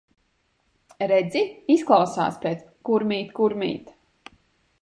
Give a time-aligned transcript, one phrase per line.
[1.11, 1.43] Redzi,
[1.75, 3.97] izklausās pēc "Kurmīt, kurmīt".